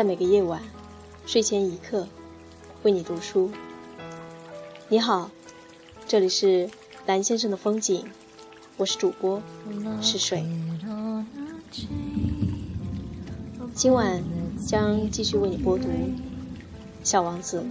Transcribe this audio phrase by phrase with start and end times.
[0.00, 0.62] 在每个夜晚，
[1.26, 2.08] 睡前一刻，
[2.84, 3.50] 为你读书。
[4.88, 5.30] 你好，
[6.08, 6.70] 这里是
[7.04, 8.06] 蓝先生的风景，
[8.78, 9.42] 我是主播
[10.00, 10.42] 是水。
[13.74, 14.22] 今晚
[14.66, 15.84] 将继续为你播读
[17.04, 17.62] 《小王子》。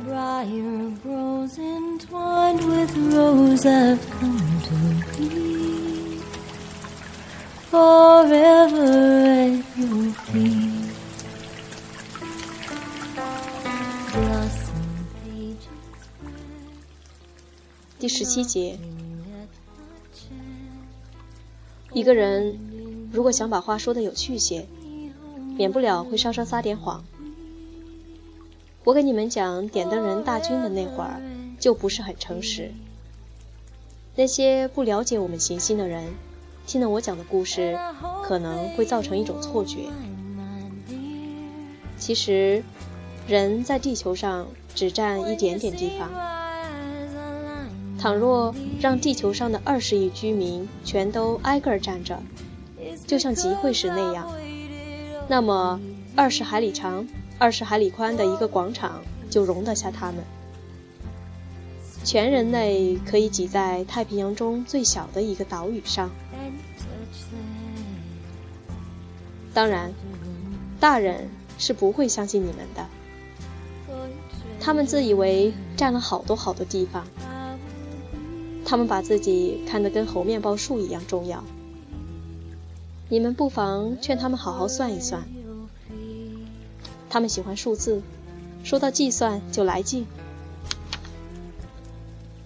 [17.99, 18.79] 第十七节，
[21.91, 22.57] 一个人
[23.11, 24.65] 如果想把话说的有趣些，
[25.57, 27.03] 免不了会稍稍撒点谎。
[28.85, 31.21] 我给你们讲点灯人大军的那会儿，
[31.59, 32.71] 就不是很诚实。
[34.15, 36.13] 那些不了解我们行星的人，
[36.65, 37.77] 听了我讲的故事，
[38.23, 39.79] 可能会造成一种错觉。
[41.97, 42.63] 其实，
[43.27, 46.38] 人在地球上只占一点点地方。
[47.99, 52.23] 倘若让地球上的二十亿居民全都挨个站着，
[53.05, 54.31] 就像集会时那样，
[55.27, 55.79] 那么
[56.15, 57.05] 二十海里长、
[57.37, 60.23] 二十海里宽的一个广场就容得下他们。
[62.05, 66.09] 全人类可以挤在太平洋中最小的一个岛屿上。
[69.53, 69.91] 当然，
[70.79, 72.87] 大人是不会相信你们的，
[74.61, 77.05] 他们自以为占了好多好多地方。
[78.69, 81.43] 他们把自己看得跟猴面包树一样重要，
[83.09, 85.27] 你们不妨劝他们好好算一算。
[87.09, 88.03] 他们喜欢数字，
[88.63, 90.05] 说到计算就来劲。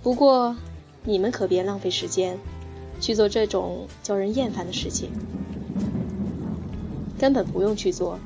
[0.02, 0.56] 不过，
[1.04, 2.40] 你们可别浪费时间
[3.02, 5.10] 去做这种叫人厌烦的事情，
[7.20, 8.18] 根本不用去做，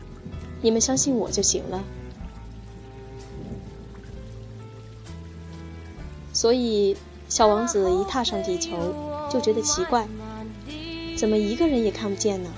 [0.62, 1.84] 你们相信我就行了。
[6.32, 6.96] 所以。
[7.30, 8.96] 小王子一踏上地球，
[9.30, 10.08] 就觉得奇怪，
[11.18, 12.50] 怎么一个人也看不见呢？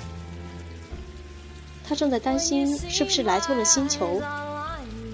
[1.88, 4.22] 他正在担心是不是来错了星球，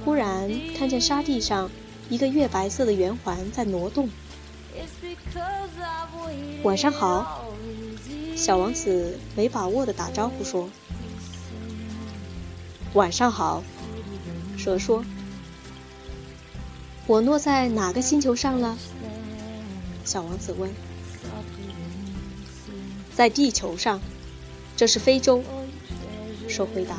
[0.04, 1.72] 忽然看见沙地上
[2.10, 4.10] 一个月白色的圆环在挪动。
[6.64, 7.46] 晚上好，
[8.36, 10.70] 小王子没把握的打招呼说
[12.94, 13.64] ：“晚上好。”
[14.58, 15.06] 蛇说
[17.08, 18.78] ：“我落在哪个星球上了？”
[20.06, 20.70] 小王子问
[23.16, 24.00] ：“在地球上，
[24.78, 25.44] 这是非洲。”
[26.48, 26.96] 说回答：“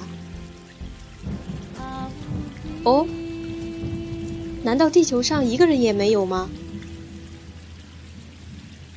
[2.83, 3.07] 哦，
[4.65, 6.51] 难道地球上一个人也没有吗？”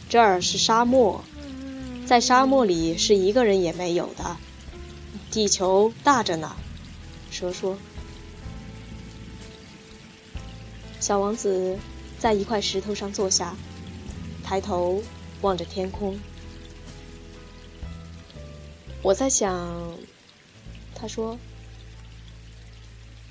[0.10, 1.24] 这儿是沙漠，
[2.08, 4.38] 在沙漠里是一个人也没有的。
[5.30, 6.56] 地球大着呢。”
[7.30, 7.78] 蛇说。
[11.00, 11.78] 小王子
[12.18, 13.56] 在一块石头上坐下。
[14.50, 15.04] 抬头
[15.42, 16.20] 望着天空，
[19.04, 19.96] 我在想，
[20.96, 21.38] 他说：“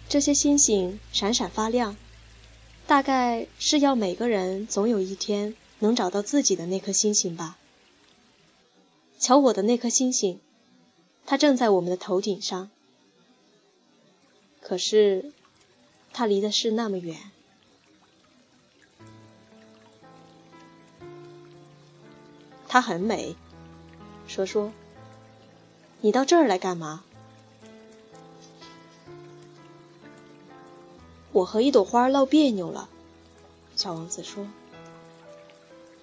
[0.09, 1.97] 这些星星闪闪发亮，
[2.87, 7.59] 大概是要每个人总有一天能找到自己的那颗星星吧。
[9.19, 10.39] 瞧我的那颗星星，
[11.27, 12.71] 它正在我们的头顶上，
[14.61, 15.33] 可是
[16.13, 17.19] 它离的是那么远。”
[22.69, 23.35] 她很美，
[24.27, 24.73] 蛇说
[26.03, 27.03] ：“你到这儿来干嘛？”
[31.33, 32.89] 我和一朵花闹别扭了，
[33.75, 34.47] 小王子说。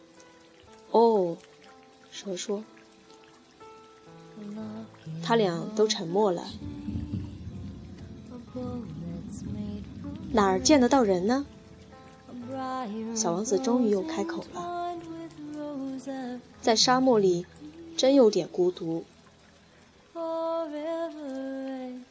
[0.91, 1.37] “哦，
[2.11, 2.63] 蛇说。”
[5.23, 6.45] 他俩都沉默了。
[10.31, 11.45] 哪儿见得到人呢？
[13.15, 14.74] 小王子终于又开口了。
[16.65, 17.45] 在沙漠里，
[17.95, 19.05] 真有点孤独。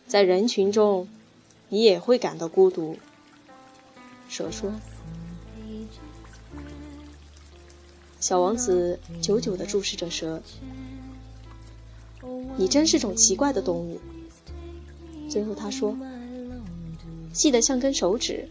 [0.07, 1.09] 在人群中，
[1.69, 2.97] 你也会感到孤独。
[4.29, 4.73] 蛇说。
[8.21, 10.41] 小王子久久地注视着蛇。
[12.57, 14.01] 你真是种奇怪的动物。
[15.29, 15.97] 最后他说
[17.35, 18.49] ：“细得像根手指。”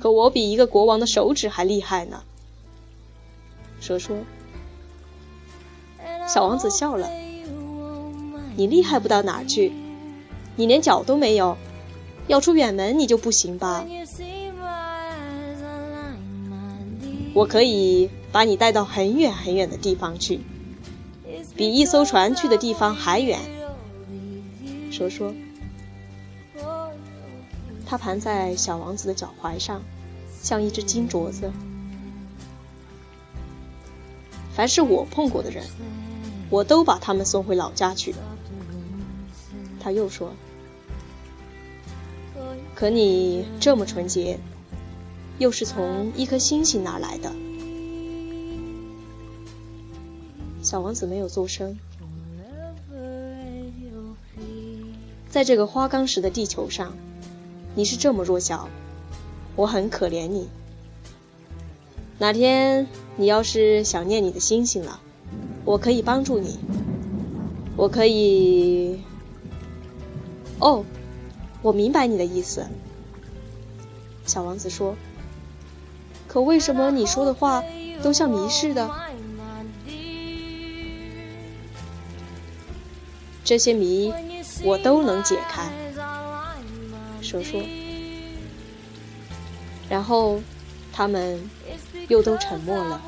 [0.00, 2.22] 可我比一个国王的手指还厉害呢。
[3.80, 4.18] 蛇说
[6.28, 7.10] ：“小王子笑了，
[8.56, 9.72] 你厉害不到哪儿去，
[10.56, 11.56] 你连脚都没有，
[12.26, 13.84] 要出远门你就不行吧？
[17.32, 20.40] 我可以把你带到很远很远的地方去，
[21.56, 23.38] 比一艘船去的地方还远。
[24.90, 25.32] 蛇说
[27.86, 29.82] ：“它盘在小王子的脚踝上，
[30.42, 31.50] 像一只金镯子。
[34.60, 35.64] 凡是我碰过的人，
[36.50, 38.14] 我都把他们送回老家去。”
[39.80, 40.32] 他又说
[42.76, 44.38] ：“可你这么纯洁，
[45.38, 47.32] 又是从一颗星星那来的？”
[50.60, 51.78] 小王子没有作声。
[55.30, 56.92] 在这个花岗石的地球上，
[57.74, 58.68] 你是这么弱小，
[59.56, 60.50] 我很可怜你。
[62.20, 62.86] 哪天
[63.16, 65.00] 你要是想念你的星星了，
[65.64, 66.58] 我可以帮助你。
[67.78, 69.00] 我可以。
[70.58, 70.84] 哦，
[71.62, 72.66] 我明白你的意思。
[74.26, 74.96] 小王子说
[76.28, 77.64] ：“可为什么你说的话
[78.02, 78.90] 都像谜似的？
[83.42, 84.12] 这些谜
[84.62, 85.70] 我都能解开。”
[87.22, 87.62] 蛇说。
[89.88, 90.38] 然后
[91.00, 91.40] 他们
[92.08, 93.00] 又都沉默了。